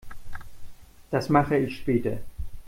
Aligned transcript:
Das 1.11 1.29
mache 1.29 1.57
ich 1.57 1.77
später. 1.77 2.17